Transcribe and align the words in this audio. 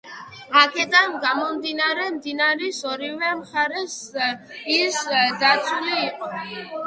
აქედან 0.59 1.11
გამომდინარე, 1.25 2.05
მდინარის 2.15 2.79
ორივე 2.93 3.29
მხარეს 3.41 3.99
ის 4.77 4.97
დაცული 5.45 6.01
იყო. 6.09 6.33